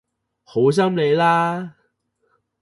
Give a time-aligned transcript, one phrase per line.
[0.43, 1.75] 好心你啦